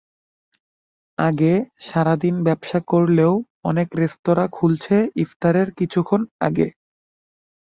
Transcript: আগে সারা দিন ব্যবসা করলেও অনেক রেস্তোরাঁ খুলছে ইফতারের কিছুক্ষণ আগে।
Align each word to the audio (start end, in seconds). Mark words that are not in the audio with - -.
আগে 1.17 1.53
সারা 1.81 2.13
দিন 2.23 2.35
ব্যবসা 2.43 2.79
করলেও 2.87 3.33
অনেক 3.63 3.87
রেস্তোরাঁ 3.95 4.47
খুলছে 4.51 4.95
ইফতারের 5.23 5.67
কিছুক্ষণ 5.79 6.21
আগে। 6.39 6.67